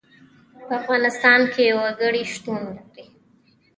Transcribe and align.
په 0.65 0.73
افغانستان 0.81 1.41
کې 1.53 1.65
وګړي 1.79 2.23
شتون 2.33 2.59
لري. 2.75 3.05